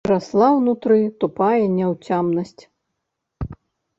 І 0.07 0.09
расла 0.09 0.45
ўнутры 0.59 0.95
тупая 1.23 1.59
няўцямнасць. 1.73 2.63